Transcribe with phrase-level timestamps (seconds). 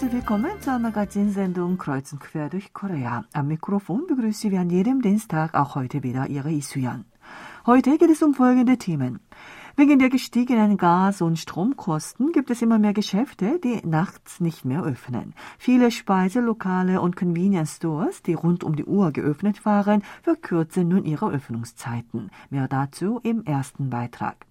[0.00, 3.22] herzlich willkommen zur Magazinsendung Kreuz und Quer durch Korea.
[3.34, 7.04] Am Mikrofon begrüße ich wie an jedem Dienstag auch heute wieder Ihre Isuyan.
[7.66, 9.20] Heute geht es um folgende Themen.
[9.76, 14.84] Wegen der gestiegenen Gas- und Stromkosten gibt es immer mehr Geschäfte, die nachts nicht mehr
[14.84, 15.34] öffnen.
[15.58, 21.30] Viele Speiselokale und Convenience Stores, die rund um die Uhr geöffnet waren, verkürzen nun ihre
[21.30, 22.30] Öffnungszeiten.
[22.48, 24.46] Mehr dazu im ersten Beitrag.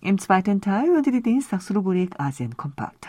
[0.00, 3.08] Im zweiten Teil Sie die Dienstagsrubrik Asien kompakt.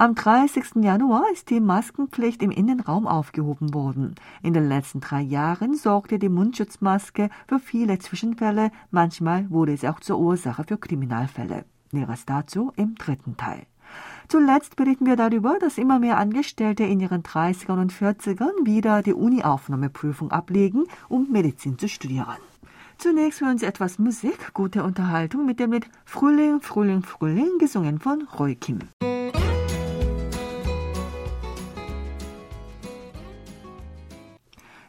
[0.00, 0.76] Am 30.
[0.76, 4.14] Januar ist die Maskenpflicht im Innenraum aufgehoben worden.
[4.42, 8.70] In den letzten drei Jahren sorgte die Mundschutzmaske für viele Zwischenfälle.
[8.90, 11.66] Manchmal wurde sie auch zur Ursache für Kriminalfälle.
[11.92, 13.66] Näheres dazu im dritten Teil.
[14.28, 19.12] Zuletzt berichten wir darüber, dass immer mehr Angestellte in ihren 30ern und 40ern wieder die
[19.12, 22.38] Uni-Aufnahmeprüfung ablegen, um Medizin zu studieren.
[22.96, 28.26] Zunächst hören Sie etwas Musik, gute Unterhaltung mit dem Lied Frühling, Frühling, Frühling, gesungen von
[28.38, 28.78] Roy Kim.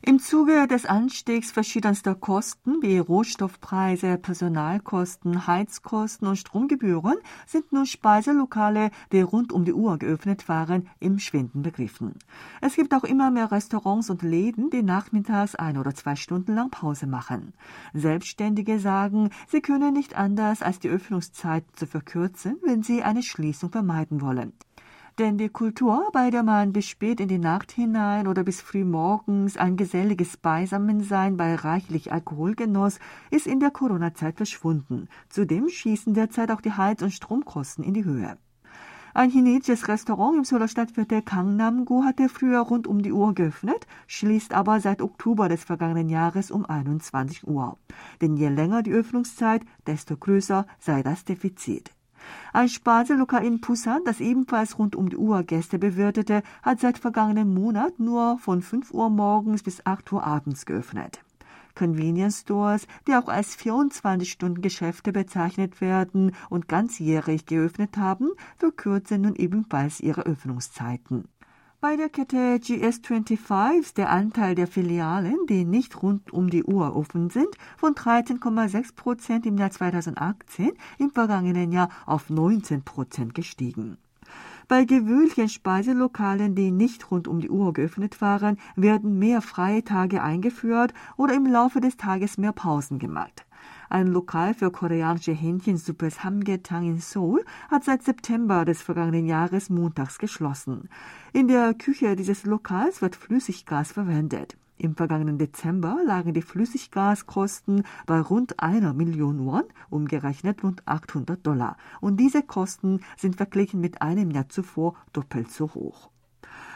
[0.03, 8.89] Im Zuge des Anstiegs verschiedenster Kosten wie Rohstoffpreise, Personalkosten, Heizkosten und Stromgebühren sind nun Speiselokale,
[9.11, 12.15] die rund um die Uhr geöffnet waren, im Schwinden begriffen.
[12.61, 16.71] Es gibt auch immer mehr Restaurants und Läden, die nachmittags ein oder zwei Stunden lang
[16.71, 17.53] Pause machen.
[17.93, 23.69] Selbstständige sagen, sie können nicht anders, als die Öffnungszeit zu verkürzen, wenn sie eine Schließung
[23.69, 24.53] vermeiden wollen.
[25.21, 28.83] Denn die Kultur, bei der man bis spät in die Nacht hinein oder bis früh
[28.83, 32.97] morgens ein geselliges Beisammensein bei reichlich Alkoholgenuss,
[33.29, 35.09] ist in der Corona-Zeit verschwunden.
[35.29, 38.35] Zudem schießen derzeit auch die Heiz- und Stromkosten in die Höhe.
[39.13, 44.55] Ein chinesisches Restaurant im Seouler Stadtviertel Gangnam-gu hatte früher rund um die Uhr geöffnet, schließt
[44.55, 47.77] aber seit Oktober des vergangenen Jahres um 21 Uhr.
[48.21, 51.91] Denn je länger die Öffnungszeit, desto größer sei das Defizit.
[52.53, 57.53] Ein Speiselokal in Busan, das ebenfalls rund um die Uhr Gäste bewirtete, hat seit vergangenen
[57.53, 61.23] Monat nur von 5 Uhr morgens bis 8 Uhr abends geöffnet.
[61.75, 69.99] Convenience Stores, die auch als 24-Stunden-Geschäfte bezeichnet werden und ganzjährig geöffnet haben, verkürzen nun ebenfalls
[69.99, 71.25] ihre Öffnungszeiten.
[71.83, 76.95] Bei der Kette GS25 ist der Anteil der Filialen, die nicht rund um die Uhr
[76.95, 83.97] offen sind, von 13,6 Prozent im Jahr 2018 im vergangenen Jahr auf 19 Prozent gestiegen.
[84.67, 90.21] Bei gewöhnlichen Speiselokalen, die nicht rund um die Uhr geöffnet waren, werden mehr freie Tage
[90.21, 93.43] eingeführt oder im Laufe des Tages mehr Pausen gemacht.
[93.91, 100.17] Ein Lokal für koreanische Hähnchensuppe Samgyetang in Seoul hat seit September des vergangenen Jahres montags
[100.17, 100.87] geschlossen.
[101.33, 104.55] In der Küche dieses Lokals wird Flüssiggas verwendet.
[104.77, 111.75] Im vergangenen Dezember lagen die Flüssiggaskosten bei rund einer Million Won, umgerechnet rund 800 Dollar.
[111.99, 116.10] Und diese Kosten sind verglichen mit einem Jahr zuvor doppelt so hoch.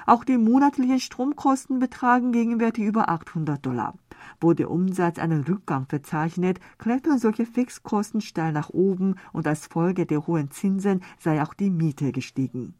[0.06, 3.96] Auch die monatlichen Stromkosten betragen gegenwärtig über 800 Dollar.
[4.40, 10.06] Wo der Umsatz einen Rückgang verzeichnet, klettern solche Fixkosten steil nach oben und als Folge
[10.06, 12.76] der hohen Zinsen sei auch die Miete gestiegen.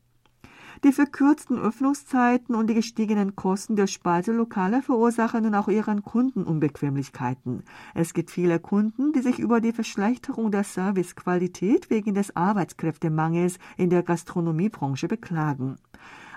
[0.84, 7.64] Die verkürzten Öffnungszeiten und die gestiegenen Kosten der Speiselokale verursachen nun auch ihren Kunden Unbequemlichkeiten.
[7.94, 13.90] Es gibt viele Kunden, die sich über die Verschlechterung der Servicequalität wegen des Arbeitskräftemangels in
[13.90, 15.78] der Gastronomiebranche beklagen.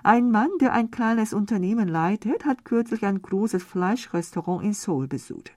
[0.03, 5.53] Ein Mann, der ein kleines Unternehmen leitet, hat kürzlich ein großes Fleischrestaurant in Seoul besucht.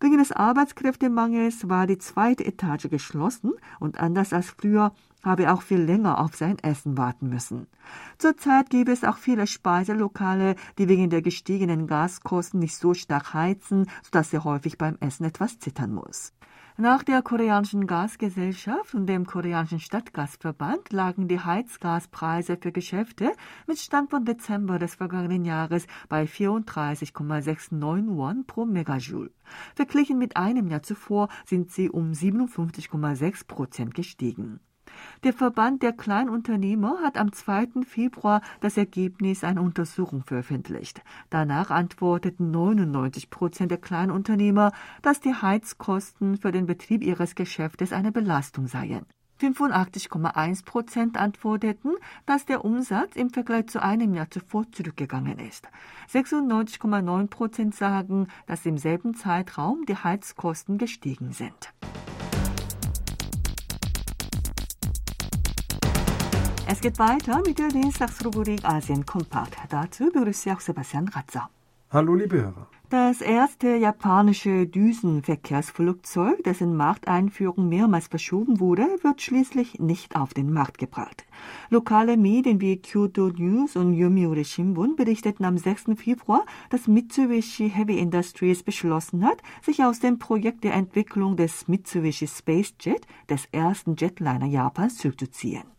[0.00, 4.92] Wegen des Arbeitskräftemangels war die zweite Etage geschlossen und anders als früher
[5.24, 7.66] habe er auch viel länger auf sein Essen warten müssen.
[8.18, 13.86] Zurzeit gäbe es auch viele Speiselokale, die wegen der gestiegenen Gaskosten nicht so stark heizen,
[14.02, 16.32] sodass er häufig beim Essen etwas zittern muss.
[16.78, 23.32] Nach der koreanischen Gasgesellschaft und dem koreanischen Stadtgasverband lagen die Heizgaspreise für Geschäfte
[23.66, 29.30] mit Stand von Dezember des vergangenen Jahres bei 34,69 Won pro Megajoule.
[29.74, 34.60] Verglichen mit einem Jahr zuvor sind sie um 57,6 Prozent gestiegen.
[35.24, 37.82] Der Verband der Kleinunternehmer hat am 2.
[37.86, 41.02] Februar das Ergebnis einer Untersuchung veröffentlicht.
[41.30, 44.72] Danach antworteten 99 Prozent der Kleinunternehmer,
[45.02, 49.06] dass die Heizkosten für den Betrieb ihres Geschäftes eine Belastung seien.
[49.40, 51.94] 85,1 Prozent antworteten,
[52.24, 55.68] dass der Umsatz im Vergleich zu einem Jahr zuvor zurückgegangen ist.
[56.10, 61.74] 96,9 Prozent sagen, dass im selben Zeitraum die Heizkosten gestiegen sind.
[66.68, 69.56] Es geht weiter mit der Dienstagsrubrik Asien kompakt.
[69.68, 71.48] Dazu begrüße ich auch Sebastian Ratzer.
[71.90, 72.66] Hallo, liebe Hörer.
[72.90, 80.78] Das erste japanische Düsenverkehrsflugzeug, dessen Markteinführung mehrmals verschoben wurde, wird schließlich nicht auf den Markt
[80.78, 81.24] gebracht.
[81.70, 85.84] Lokale Medien wie Kyoto News und Yomiuri Shimbun berichteten am 6.
[85.96, 92.26] Februar, dass Mitsubishi Heavy Industries beschlossen hat, sich aus dem Projekt der Entwicklung des Mitsubishi
[92.26, 95.75] Space Jet, des ersten Jetliner Japans, zurückzuziehen.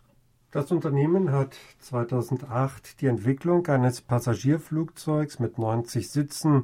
[0.51, 6.63] Das Unternehmen hat 2008 die Entwicklung eines Passagierflugzeugs mit 90 Sitzen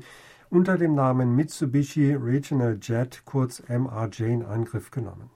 [0.50, 5.32] unter dem Namen Mitsubishi Regional Jet, kurz MRJ, in Angriff genommen.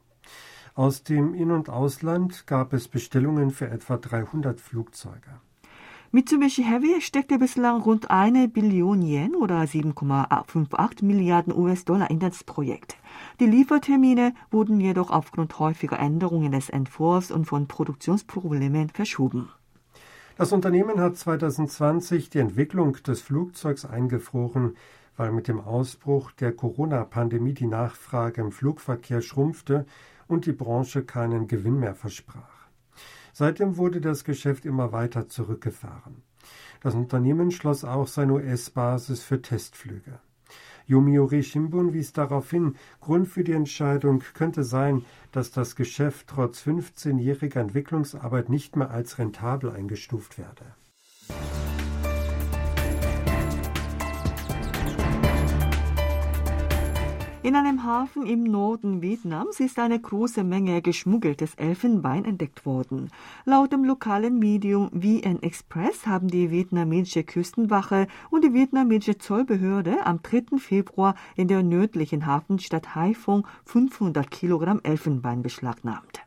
[0.76, 5.42] Aus dem In- und Ausland gab es Bestellungen für etwa 300 Flugzeuge.
[6.10, 12.96] Mitsubishi Heavy steckte bislang rund eine Billion Yen oder 7,58 Milliarden US-Dollar in das Projekt.
[13.42, 19.50] Die Liefertermine wurden jedoch aufgrund häufiger Änderungen des Entwurfs und von Produktionsproblemen verschoben.
[20.38, 24.78] Das Unternehmen hat 2020 die Entwicklung des Flugzeugs eingefroren,
[25.18, 29.86] weil mit dem Ausbruch der Corona-Pandemie die Nachfrage im Flugverkehr schrumpfte
[30.28, 32.57] und die Branche keinen Gewinn mehr versprach.
[33.40, 36.24] Seitdem wurde das Geschäft immer weiter zurückgefahren.
[36.82, 40.18] Das Unternehmen schloss auch seine US-Basis für Testflüge.
[40.88, 46.64] Yomiuri Shimbun wies darauf hin, Grund für die Entscheidung könnte sein, dass das Geschäft trotz
[46.64, 50.66] 15-jähriger Entwicklungsarbeit nicht mehr als rentabel eingestuft werde.
[57.48, 63.10] In einem Hafen im Norden Vietnams ist eine große Menge geschmuggeltes Elfenbein entdeckt worden.
[63.46, 70.22] Laut dem lokalen Medium VN Express haben die vietnamesische Küstenwache und die vietnamesische Zollbehörde am
[70.22, 70.58] 3.
[70.58, 76.20] Februar in der nördlichen Hafenstadt Haiphong 500 Kilogramm Elfenbein beschlagnahmt.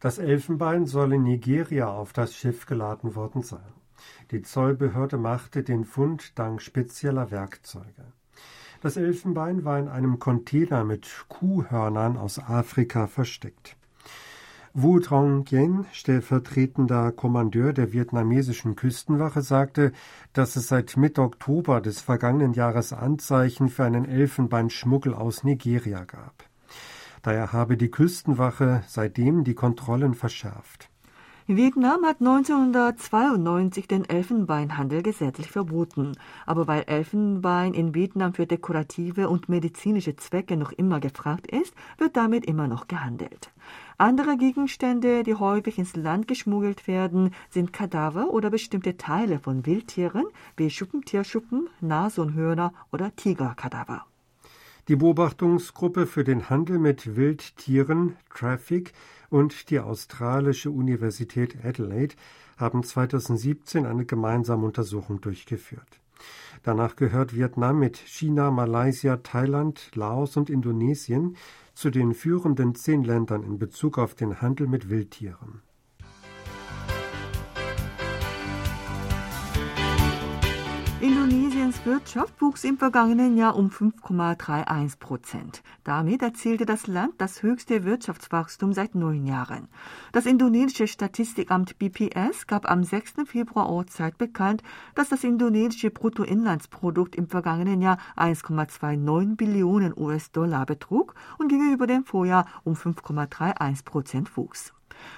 [0.00, 3.60] Das Elfenbein soll in Nigeria auf das Schiff geladen worden sein.
[4.32, 8.12] Die Zollbehörde machte den Fund dank spezieller Werkzeuge.
[8.84, 13.78] Das Elfenbein war in einem Container mit Kuhhörnern aus Afrika versteckt.
[14.74, 19.92] Wu Trong Yen, stellvertretender Kommandeur der vietnamesischen Küstenwache, sagte,
[20.34, 26.44] dass es seit Mitte Oktober des vergangenen Jahres Anzeichen für einen Elfenbeinschmuggel aus Nigeria gab.
[27.22, 30.90] Daher habe die Küstenwache seitdem die Kontrollen verschärft.
[31.46, 36.12] Vietnam hat 1992 den Elfenbeinhandel gesetzlich verboten.
[36.46, 42.16] Aber weil Elfenbein in Vietnam für dekorative und medizinische Zwecke noch immer gefragt ist, wird
[42.16, 43.50] damit immer noch gehandelt.
[43.98, 50.24] Andere Gegenstände, die häufig ins Land geschmuggelt werden, sind Kadaver oder bestimmte Teile von Wildtieren
[50.56, 54.06] wie Schuppentierschuppen, Nashornhörner oder Tigerkadaver.
[54.88, 58.92] Die Beobachtungsgruppe für den Handel mit Wildtieren, Traffic,
[59.34, 62.14] und die australische Universität Adelaide
[62.56, 66.00] haben 2017 eine gemeinsame Untersuchung durchgeführt.
[66.62, 71.36] Danach gehört Vietnam mit China, Malaysia, Thailand, Laos und Indonesien
[71.74, 75.62] zu den führenden zehn Ländern in Bezug auf den Handel mit Wildtieren.
[81.84, 85.62] Wirtschaft wuchs im vergangenen Jahr um 5,31 Prozent.
[85.84, 89.68] Damit erzielte das Land das höchste Wirtschaftswachstum seit neun Jahren.
[90.12, 93.26] Das indonesische Statistikamt BPS gab am 6.
[93.26, 94.62] Februar Ortszeit bekannt,
[94.94, 102.46] dass das indonesische Bruttoinlandsprodukt im vergangenen Jahr 1,29 Billionen US-Dollar betrug und gegenüber dem Vorjahr
[102.64, 104.72] um 5,31 Prozent wuchs.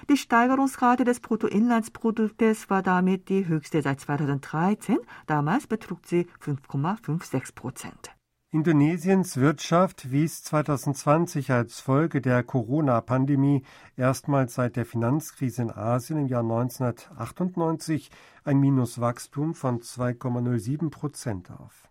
[0.09, 4.99] Die Steigerungsrate des Bruttoinlandsproduktes war damit die höchste seit 2013.
[5.27, 8.17] Damals betrug sie 5,56 Prozent.
[8.53, 13.65] Indonesiens Wirtschaft wies 2020 als Folge der Corona-Pandemie
[13.97, 18.11] erstmals seit der Finanzkrise in Asien im Jahr 1998
[18.45, 21.89] ein Minuswachstum von 2,07 Prozent auf.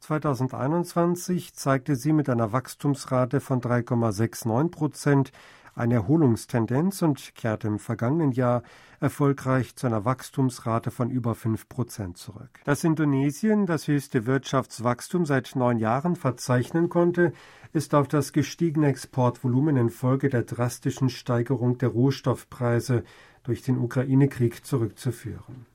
[0.00, 5.32] 2021 zeigte sie mit einer Wachstumsrate von 3,69 Prozent
[5.78, 8.62] eine Erholungstendenz und kehrte im vergangenen Jahr
[9.00, 12.50] erfolgreich zu einer Wachstumsrate von über 5 Prozent zurück.
[12.64, 17.32] Dass Indonesien das höchste Wirtschaftswachstum seit neun Jahren verzeichnen konnte,
[17.72, 23.04] ist auf das gestiegene Exportvolumen infolge der drastischen Steigerung der Rohstoffpreise
[23.44, 25.66] durch den Ukraine-Krieg zurückzuführen.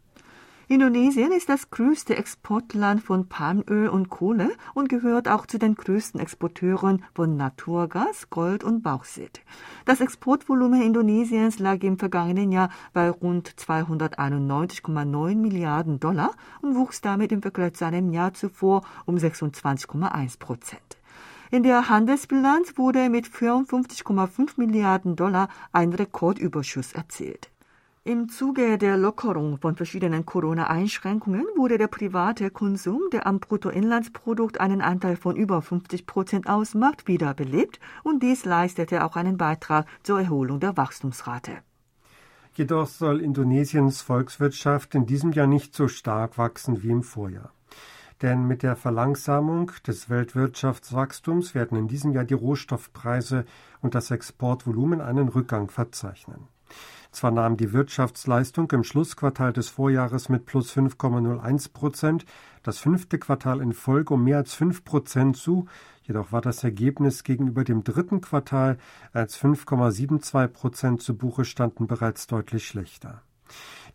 [0.70, 6.22] Indonesien ist das größte Exportland von Palmöl und Kohle und gehört auch zu den größten
[6.22, 9.41] Exporteuren von Naturgas, Gold und Bauxit.
[9.84, 17.34] Das Exportvolumen Indonesiens lag im vergangenen Jahr bei rund 291,9 Milliarden Dollar und wuchs damit
[17.34, 20.98] im Vergleich zu einem Jahr zuvor um 26,1 Prozent.
[21.51, 27.51] In der Handelsbilanz wurde mit 54,5 Milliarden Dollar ein Rekordüberschuss erzielt.
[28.05, 34.81] Im Zuge der Lockerung von verschiedenen Corona-Einschränkungen wurde der private Konsum, der am Bruttoinlandsprodukt einen
[34.81, 40.60] Anteil von über 50 Prozent ausmacht, wiederbelebt und dies leistete auch einen Beitrag zur Erholung
[40.60, 41.53] der Wachstumsrate.
[42.55, 47.53] Jedoch soll Indonesiens Volkswirtschaft in diesem Jahr nicht so stark wachsen wie im Vorjahr.
[48.22, 53.45] Denn mit der Verlangsamung des Weltwirtschaftswachstums werden in diesem Jahr die Rohstoffpreise
[53.79, 56.50] und das Exportvolumen einen Rückgang verzeichnen.
[57.13, 62.25] Zwar nahm die Wirtschaftsleistung im Schlussquartal des Vorjahres mit plus 5,01 Prozent,
[62.63, 65.67] das fünfte Quartal in Folge um mehr als 5 Prozent zu,
[66.01, 68.79] jedoch war das Ergebnis gegenüber dem dritten Quartal,
[69.13, 73.22] als 5,72 Prozent zu Buche standen, bereits deutlich schlechter.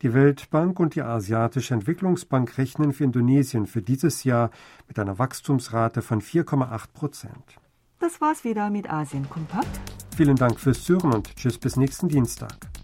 [0.03, 4.53] Die Weltbank und die Asiatische Entwicklungsbank rechnen für Indonesien für dieses Jahr
[4.87, 7.59] mit einer Wachstumsrate von 4,8 Prozent.
[7.99, 9.81] Das war's wieder mit Asien Kompakt.
[10.17, 12.78] Vielen Dank fürs Zuhören und tschüss bis nächsten Dienstag.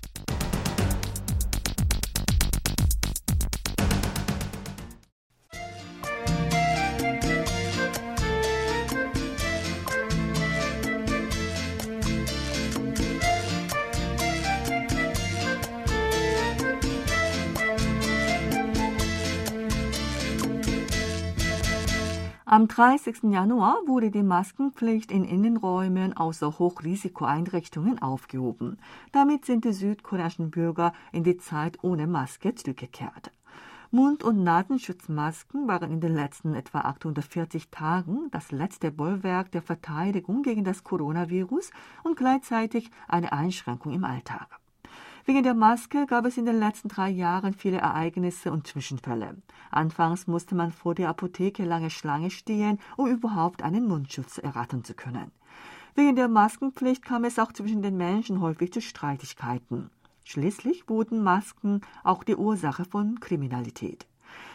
[22.54, 23.32] Am 30.
[23.32, 28.78] Januar wurde die Maskenpflicht in Innenräumen außer Hochrisikoeinrichtungen aufgehoben.
[29.10, 33.32] Damit sind die südkoreanischen Bürger in die Zeit ohne Maske zurückgekehrt.
[33.90, 40.44] Mund- und Nasenschutzmasken waren in den letzten etwa 840 Tagen das letzte Bollwerk der Verteidigung
[40.44, 41.72] gegen das Coronavirus
[42.04, 44.60] und gleichzeitig eine Einschränkung im Alltag.
[45.26, 49.36] Wegen der Maske gab es in den letzten drei Jahren viele Ereignisse und Zwischenfälle.
[49.70, 54.92] Anfangs musste man vor der Apotheke lange Schlange stehen, um überhaupt einen Mundschutz erraten zu
[54.92, 55.30] können.
[55.94, 59.88] Wegen der Maskenpflicht kam es auch zwischen den Menschen häufig zu Streitigkeiten.
[60.24, 64.06] Schließlich wurden Masken auch die Ursache von Kriminalität.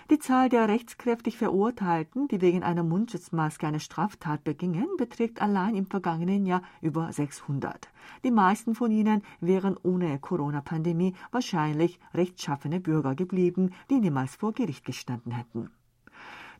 [0.09, 5.85] Die Zahl der rechtskräftig Verurteilten, die wegen einer Mundschutzmaske eine Straftat begingen, beträgt allein im
[5.85, 7.89] vergangenen Jahr über 600.
[8.23, 14.85] Die meisten von ihnen wären ohne Corona-Pandemie wahrscheinlich rechtschaffene Bürger geblieben, die niemals vor Gericht
[14.85, 15.69] gestanden hätten.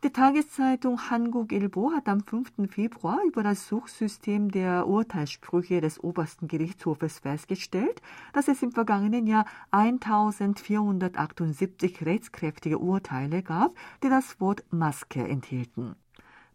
[0.02, 2.70] Die Tageszeitung Hanguk Ilbo hat am 5.
[2.70, 8.02] Februar über das Suchsystem der Urteilssprüche des obersten Gerichtshofes festgestellt,
[8.32, 15.98] dass es im vergangenen Jahr 1478 rechtskräftige Urteile gab, die das Wort Maske enthielten.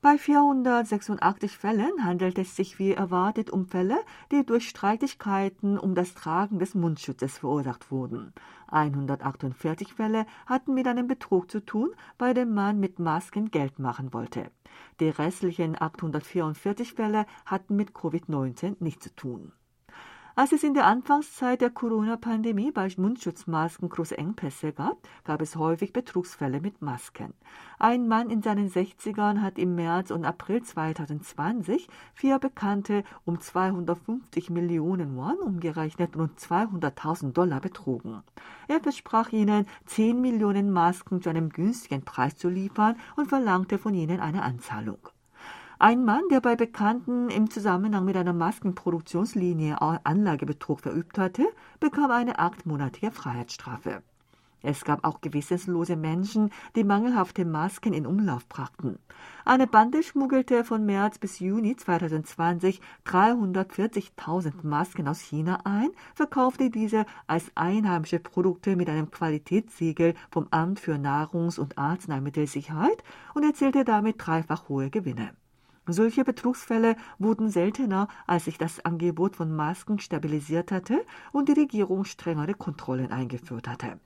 [0.05, 3.97] Bei 486 Fällen handelt es sich wie erwartet um Fälle,
[4.31, 8.35] die durch Streitigkeiten um das Tragen des Mundschutzes verursacht wurden.
[8.69, 14.13] 148 Fälle hatten mit einem Betrug zu tun, bei dem man mit Masken Geld machen
[14.13, 14.51] wollte.
[15.01, 19.53] Die restlichen 844 Fälle hatten mit Covid-19 nichts zu tun.
[20.37, 25.93] Als es in der Anfangszeit der Corona-Pandemie bei Mundschutzmasken große Engpässe gab, gab es häufig
[25.93, 27.35] Betrugsfälle mit Masken.
[27.79, 34.51] Ein Mann in seinen 60ern hat im März und April 2020 vier Bekannte um 250
[34.51, 38.25] Millionen Won, umgerechnet rund 200.000 Dollar, betrogen.
[38.67, 43.95] Er versprach ihnen, 10 Millionen Masken zu einem günstigen Preis zu liefern und verlangte von
[43.95, 44.99] ihnen eine Anzahlung.
[45.81, 51.47] Ein Mann, der bei Bekannten im Zusammenhang mit einer Maskenproduktionslinie Anlagebetrug verübt hatte,
[51.81, 54.03] bekam eine achtmonatige Freiheitsstrafe.
[54.63, 58.99] Es gab auch gewissenslose Menschen, die mangelhafte Masken in Umlauf brachten.
[59.45, 67.05] Eine Bande schmuggelte von März bis Juni 2020 340.000 Masken aus China ein, verkaufte diese
[67.27, 73.03] als einheimische Produkte mit einem Qualitätssiegel vom Amt für Nahrungs- und Arzneimittelsicherheit
[73.35, 75.33] und erzielte damit dreifach hohe Gewinne.
[75.87, 82.05] Solche Betrugsfälle wurden seltener, als sich das Angebot von Masken stabilisiert hatte und die Regierung
[82.05, 84.01] strengere Kontrollen eingeführt hatte.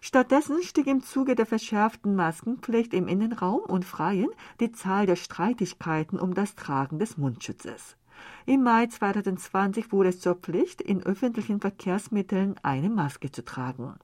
[0.00, 4.28] Stattdessen stieg im Zuge der verschärften Maskenpflicht im Innenraum und Freien
[4.60, 7.96] die Zahl der Streitigkeiten um das Tragen des Mundschutzes.
[8.46, 13.94] Im Mai 2020 wurde es zur Pflicht, in öffentlichen Verkehrsmitteln eine Maske zu tragen.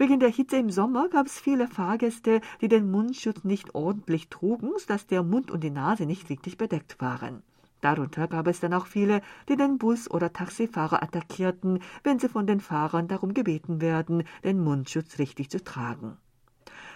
[0.00, 4.70] Wegen der Hitze im Sommer gab es viele Fahrgäste, die den Mundschutz nicht ordentlich trugen,
[4.78, 7.42] sodass der Mund und die Nase nicht richtig bedeckt waren.
[7.80, 12.46] Darunter gab es dann auch viele, die den Bus- oder Taxifahrer attackierten, wenn sie von
[12.46, 16.16] den Fahrern darum gebeten werden, den Mundschutz richtig zu tragen.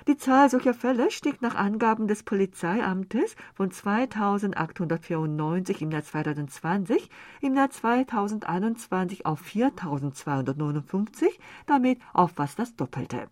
[0.09, 7.09] Die Zahl solcher Fälle stieg nach Angaben des Polizeiamtes von 2.894 im Jahr 2020
[7.40, 11.28] im Jahr 2021 auf 4.259,
[11.66, 13.28] damit auf fast das Doppelte.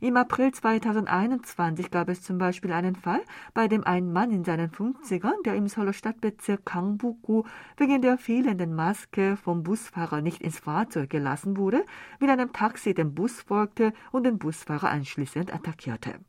[0.00, 3.22] Im April 2021 gab es zum Beispiel einen Fall,
[3.54, 7.44] bei dem ein Mann in seinen 50ern, der im Seoul-Stadtbezirk Gangbuk-gu
[7.78, 11.82] wegen der fehlenden Maske vom Busfahrer nicht ins Fahrzeug gelassen wurde,
[12.20, 16.20] mit einem Taxi dem Bus folgte und den Busfahrer anschließend attackierte.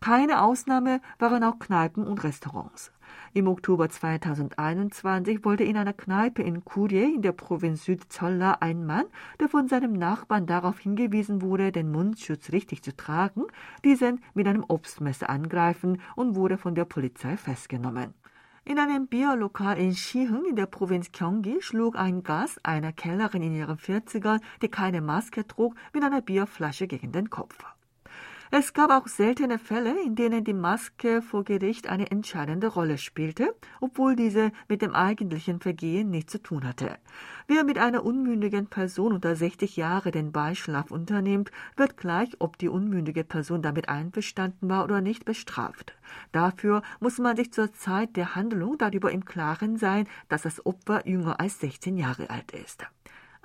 [0.00, 2.92] Keine Ausnahme waren auch Kneipen und Restaurants.
[3.32, 9.06] Im Oktober 2021 wollte in einer Kneipe in Kurye in der Provinz Südzolla ein Mann,
[9.38, 13.44] der von seinem Nachbarn darauf hingewiesen wurde, den Mundschutz richtig zu tragen,
[13.84, 18.14] diesen mit einem Obstmesser angreifen und wurde von der Polizei festgenommen.
[18.64, 23.54] In einem Bierlokal in Shihung in der Provinz Gyeonggi schlug ein Gast einer Kellnerin in
[23.54, 27.64] ihren 40ern, die keine Maske trug, mit einer Bierflasche gegen den Kopf.
[28.52, 33.54] Es gab auch seltene Fälle, in denen die Maske vor Gericht eine entscheidende Rolle spielte,
[33.80, 36.96] obwohl diese mit dem eigentlichen Vergehen nichts zu tun hatte.
[37.46, 42.68] Wer mit einer unmündigen Person unter 60 Jahre den Beischlaf unternimmt, wird gleich, ob die
[42.68, 45.94] unmündige Person damit einverstanden war oder nicht, bestraft.
[46.32, 51.06] Dafür muss man sich zur Zeit der Handlung darüber im Klaren sein, dass das Opfer
[51.06, 52.84] jünger als 16 Jahre alt ist.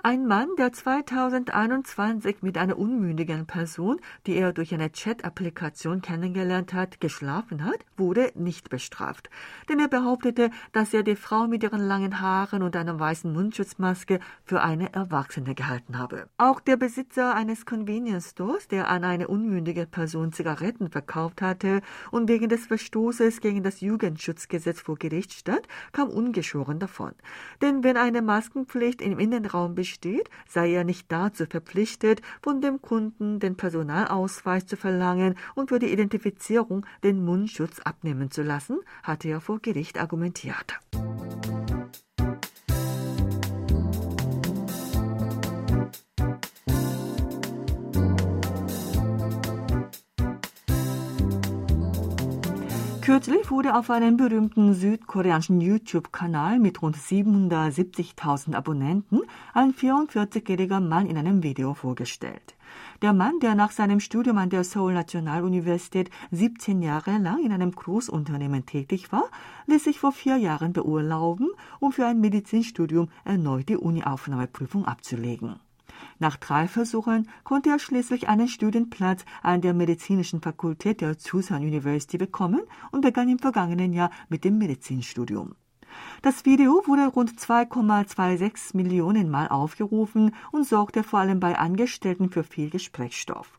[0.08, 7.00] Ein Mann, der 2021 mit einer unmündigen Person, die er durch eine Chat-Applikation kennengelernt hat,
[7.00, 9.30] geschlafen hat, wurde nicht bestraft.
[9.68, 14.20] Denn er behauptete, dass er die Frau mit ihren langen Haaren und einer weißen Mundschutzmaske
[14.44, 16.28] für eine Erwachsene gehalten habe.
[16.38, 21.80] Auch der Besitzer eines Convenience Stores, der an eine unmündige Person Zigaretten verkauft hatte
[22.12, 27.10] und wegen des Verstoßes gegen das Jugendschutzgesetz vor Gericht stand, kam ungeschoren davon.
[27.60, 32.80] Denn wenn eine Maskenpflicht im Innenraum besteht, steht, sei er nicht dazu verpflichtet, von dem
[32.80, 39.28] Kunden den Personalausweis zu verlangen und für die Identifizierung den Mundschutz abnehmen zu lassen, hatte
[39.28, 40.78] er vor Gericht argumentiert.
[53.06, 59.20] Kürzlich wurde auf einem berühmten südkoreanischen YouTube-Kanal mit rund 770.000 Abonnenten
[59.54, 62.56] ein 44-jähriger Mann in einem Video vorgestellt.
[63.02, 67.70] Der Mann, der nach seinem Studium an der Seoul Nationaluniversität 17 Jahre lang in einem
[67.70, 69.30] Großunternehmen tätig war,
[69.66, 75.60] ließ sich vor vier Jahren beurlauben, um für ein Medizinstudium erneut die Uni-Aufnahmeprüfung abzulegen.
[76.18, 82.16] Nach drei Versuchen konnte er schließlich einen Studienplatz an der Medizinischen Fakultät der Chusan University
[82.16, 85.54] bekommen und begann im vergangenen Jahr mit dem Medizinstudium.
[86.22, 92.44] Das Video wurde rund 2,26 Millionen Mal aufgerufen und sorgte vor allem bei Angestellten für
[92.44, 93.58] viel Gesprächsstoff.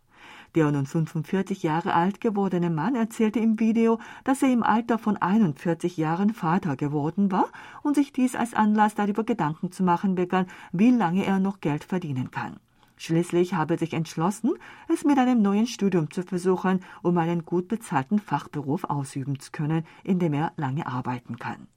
[0.56, 5.18] Der nun 45 Jahre alt gewordene Mann erzählte im Video, dass er im Alter von
[5.18, 7.48] 41 Jahren Vater geworden war
[7.84, 11.84] und sich dies als Anlass darüber Gedanken zu machen begann, wie lange er noch Geld
[11.84, 12.58] verdienen kann.
[12.98, 14.54] Schließlich habe er sich entschlossen,
[14.88, 19.86] es mit einem neuen Studium zu versuchen, um einen gut bezahlten Fachberuf ausüben zu können,
[20.04, 21.68] in dem er lange arbeiten kann.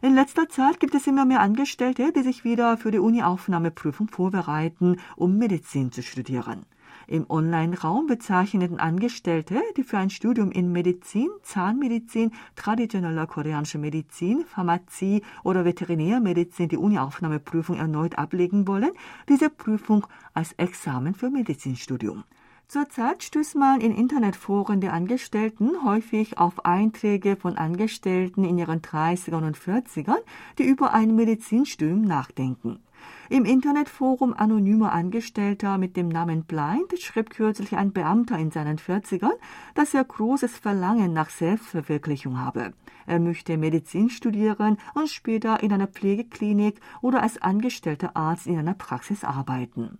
[0.00, 4.96] In letzter Zeit gibt es immer mehr Angestellte, die sich wieder für die Uni-Aufnahmeprüfung vorbereiten,
[5.16, 6.64] um Medizin zu studieren.
[7.08, 15.22] Im Online-Raum bezeichneten Angestellte, die für ein Studium in Medizin, Zahnmedizin, traditioneller koreanischer Medizin, Pharmazie
[15.44, 18.90] oder Veterinärmedizin die Uni-Aufnahmeprüfung erneut ablegen wollen,
[19.28, 22.24] diese Prüfung als Examen für Medizinstudium.
[22.66, 29.46] Zurzeit stößt man in Internetforen der Angestellten häufig auf Einträge von Angestellten in ihren 30ern
[29.46, 30.18] und 40ern,
[30.58, 32.80] die über ein Medizinstudium nachdenken.
[33.28, 39.34] Im Internetforum anonymer Angestellter mit dem Namen Blind schrieb kürzlich ein Beamter in seinen 40ern,
[39.74, 42.72] dass er großes Verlangen nach Selbstverwirklichung habe.
[43.06, 48.74] Er möchte Medizin studieren und später in einer Pflegeklinik oder als angestellter Arzt in einer
[48.74, 49.98] Praxis arbeiten.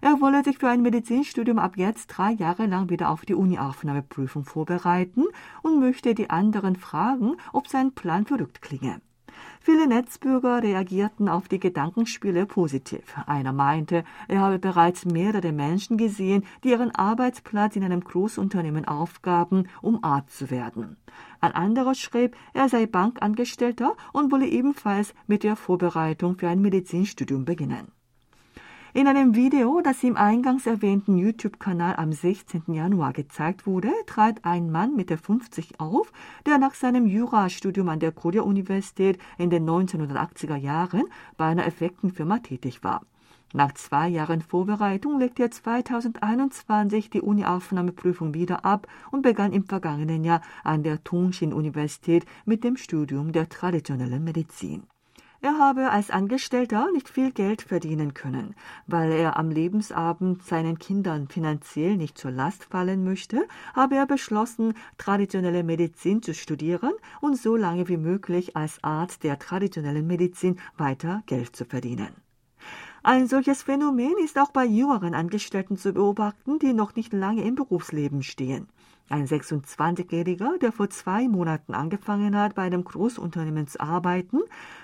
[0.00, 4.44] Er wolle sich für ein Medizinstudium ab jetzt drei Jahre lang wieder auf die Uni-Aufnahmeprüfung
[4.44, 5.24] vorbereiten
[5.62, 9.00] und möchte die anderen fragen, ob sein Plan verrückt klinge.
[9.66, 13.16] Viele Netzbürger reagierten auf die Gedankenspiele positiv.
[13.26, 19.66] Einer meinte, er habe bereits mehrere Menschen gesehen, die ihren Arbeitsplatz in einem Großunternehmen aufgaben,
[19.82, 20.96] um Arzt zu werden.
[21.40, 27.44] Ein anderer schrieb, er sei Bankangestellter und wolle ebenfalls mit der Vorbereitung für ein Medizinstudium
[27.44, 27.95] beginnen.
[28.96, 32.62] In einem Video, das im eingangs erwähnten YouTube-Kanal am 16.
[32.72, 36.10] Januar gezeigt wurde, trat ein Mann Mitte 50 auf,
[36.46, 41.04] der nach seinem Jurastudium an der Korea-Universität in den 1980er Jahren
[41.36, 43.02] bei einer Effektenfirma tätig war.
[43.52, 50.24] Nach zwei Jahren Vorbereitung legte er 2021 die Uni-Aufnahmeprüfung wieder ab und begann im vergangenen
[50.24, 54.84] Jahr an der Tongshin-Universität mit dem Studium der traditionellen Medizin.
[55.46, 58.56] Er habe als Angestellter nicht viel Geld verdienen können,
[58.88, 64.74] weil er am Lebensabend seinen Kindern finanziell nicht zur Last fallen möchte, habe er beschlossen,
[64.98, 71.22] traditionelle Medizin zu studieren und so lange wie möglich als Arzt der traditionellen Medizin weiter
[71.26, 72.08] Geld zu verdienen.
[73.04, 77.54] Ein solches Phänomen ist auch bei jüngeren Angestellten zu beobachten, die noch nicht lange im
[77.54, 78.66] Berufsleben stehen.
[79.08, 84.40] Ein 26-Jähriger, der vor zwei Monaten angefangen hat, bei einem Großunternehmen zu arbeiten,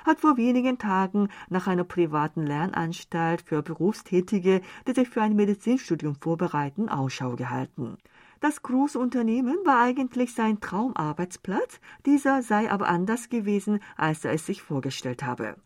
[0.07, 6.15] hat vor wenigen Tagen nach einer privaten Lernanstalt für Berufstätige, die sich für ein Medizinstudium
[6.15, 7.97] vorbereiten, Ausschau gehalten.
[8.39, 14.63] Das Großunternehmen war eigentlich sein Traumarbeitsplatz, dieser sei aber anders gewesen, als er es sich
[14.63, 15.57] vorgestellt habe.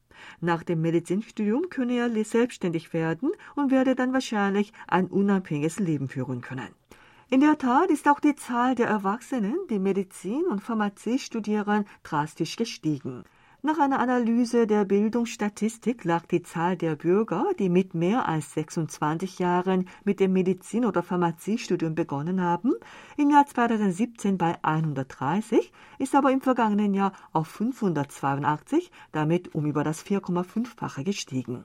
[0.41, 6.41] Nach dem Medizinstudium könne er selbstständig werden und werde dann wahrscheinlich ein unabhängiges Leben führen
[6.41, 6.69] können.
[7.29, 12.55] In der Tat ist auch die Zahl der Erwachsenen, die Medizin und Pharmazie studieren, drastisch
[12.55, 13.25] gestiegen.
[13.63, 19.41] Nach einer Analyse der Bildungsstatistik lag die Zahl der Bürger, die mit mehr als 26
[19.41, 22.75] Jahren mit dem Medizin- oder Pharmaziestudium begonnen haben,
[23.17, 29.83] im Jahr 2017 bei 130, ist aber im vergangenen Jahr auf 582, damit um über
[29.83, 31.65] das 4,5-fache gestiegen.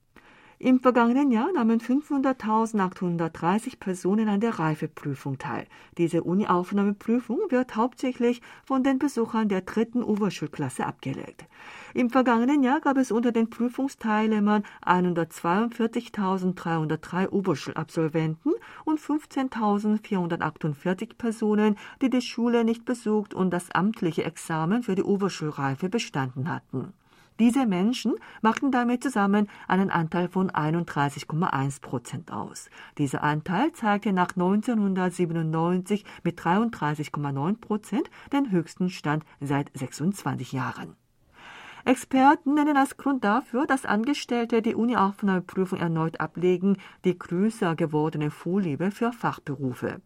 [0.63, 5.65] Im vergangenen Jahr nahmen 500.830 Personen an der Reifeprüfung teil.
[5.97, 11.45] Diese Uni-Aufnahmeprüfung wird hauptsächlich von den Besuchern der dritten Oberschulklasse abgelegt.
[11.95, 18.54] Im vergangenen Jahr gab es unter den Prüfungsteilnehmern 142.303 Oberschulabsolventen
[18.86, 25.89] und 15.448 Personen, die die Schule nicht besucht und das amtliche Examen für die Oberschulreife
[25.89, 26.93] bestanden hatten.
[27.41, 32.69] Diese Menschen machten damit zusammen einen Anteil von 31,1 Prozent aus.
[32.99, 40.95] Dieser Anteil zeigte nach 1997 mit 33,9 Prozent den höchsten Stand seit 26 Jahren.
[41.84, 48.91] Experten nennen als Grund dafür, dass Angestellte die Uni-Aufnahmeprüfung erneut ablegen, die größer gewordene Vorliebe
[48.91, 49.99] für Fachberufe.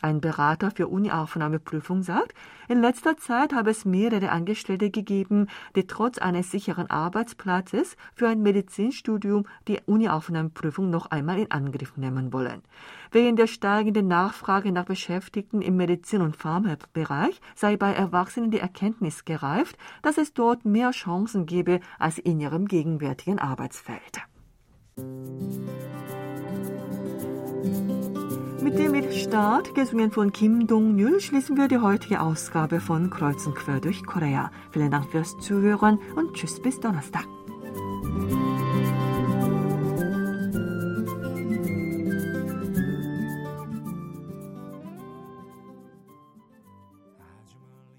[0.00, 2.32] Ein Berater für Uni-Aufnahmeprüfung sagt,
[2.68, 8.42] in letzter Zeit habe es mehrere Angestellte gegeben, die trotz eines sicheren Arbeitsplatzes für ein
[8.42, 12.62] Medizinstudium die Uni-Aufnahmeprüfung noch einmal in Angriff nehmen wollen.
[13.10, 19.24] Wegen der steigenden Nachfrage nach Beschäftigten im Medizin- und Pharmabereich sei bei Erwachsenen die Erkenntnis
[19.24, 24.20] gereift, dass es dort mehr Chancen gebe als in ihrem gegenwärtigen Arbeitsfeld.
[28.68, 33.80] Mit dem Start, gesungen von Kim Dong-nyul schließen wir die heutige Ausgabe von Kreuzen Quer
[33.80, 34.50] durch Korea.
[34.72, 37.26] Vielen Dank fürs Zuhören und tschüss bis Donnerstag.